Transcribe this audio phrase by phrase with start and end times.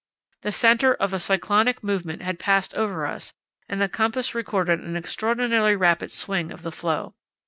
[0.41, 3.35] The centre of a cyclonic movement had passed over us,
[3.69, 7.13] and the compass recorded an extraordinarily rapid swing of the floe.